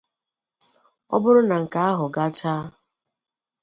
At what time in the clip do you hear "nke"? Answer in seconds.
1.63-1.79